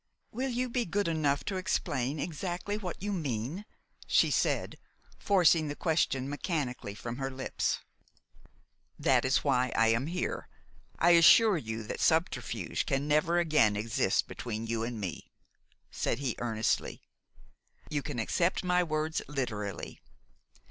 "Will 0.31 0.49
you 0.49 0.67
be 0.67 0.85
good 0.85 1.07
enough 1.07 1.43
to 1.43 1.57
explain 1.57 2.17
exactly 2.17 2.75
what 2.75 3.03
you 3.03 3.13
mean?" 3.13 3.65
she 4.07 4.31
said, 4.31 4.79
forcing 5.19 5.67
the 5.67 5.75
question 5.75 6.27
mechanically 6.27 6.95
from 6.95 7.17
her 7.17 7.29
lips. 7.29 7.81
"That 8.97 9.25
is 9.25 9.43
why 9.43 9.71
I 9.75 9.89
am 9.89 10.07
here. 10.07 10.49
I 10.97 11.11
assure 11.11 11.55
you 11.57 11.83
that 11.83 11.99
subterfuge 11.99 12.87
can 12.87 13.07
never 13.07 13.37
again 13.37 13.75
exist 13.75 14.27
between 14.27 14.65
you 14.65 14.81
and 14.83 14.99
me," 14.99 15.29
said 15.91 16.17
he 16.17 16.33
earnestly. 16.39 17.03
"You 17.91 18.01
can 18.01 18.17
accept 18.17 18.63
my 18.63 18.81
words 18.81 19.21
literally. 19.27 20.01